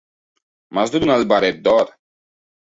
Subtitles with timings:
[0.77, 1.93] M'has de donar el barret d'or.